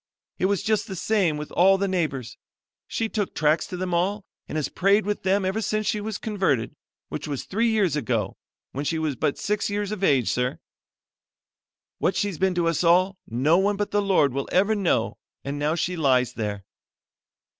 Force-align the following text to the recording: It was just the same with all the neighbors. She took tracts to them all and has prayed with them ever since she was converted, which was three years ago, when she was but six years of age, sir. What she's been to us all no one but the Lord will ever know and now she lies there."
It 0.39 0.45
was 0.47 0.63
just 0.63 0.87
the 0.87 0.95
same 0.95 1.37
with 1.37 1.51
all 1.51 1.77
the 1.77 1.87
neighbors. 1.87 2.35
She 2.87 3.07
took 3.07 3.35
tracts 3.35 3.67
to 3.67 3.77
them 3.77 3.93
all 3.93 4.25
and 4.47 4.55
has 4.55 4.67
prayed 4.67 5.05
with 5.05 5.21
them 5.21 5.45
ever 5.45 5.61
since 5.61 5.85
she 5.85 6.01
was 6.01 6.17
converted, 6.17 6.75
which 7.09 7.27
was 7.27 7.43
three 7.43 7.67
years 7.69 7.95
ago, 7.95 8.35
when 8.71 8.83
she 8.83 8.97
was 8.97 9.15
but 9.15 9.37
six 9.37 9.69
years 9.69 9.91
of 9.91 10.03
age, 10.03 10.31
sir. 10.31 10.57
What 11.99 12.15
she's 12.15 12.39
been 12.39 12.55
to 12.55 12.67
us 12.67 12.83
all 12.83 13.19
no 13.27 13.59
one 13.59 13.75
but 13.77 13.91
the 13.91 14.01
Lord 14.01 14.33
will 14.33 14.49
ever 14.51 14.73
know 14.73 15.19
and 15.43 15.59
now 15.59 15.75
she 15.75 15.95
lies 15.95 16.33
there." 16.33 16.65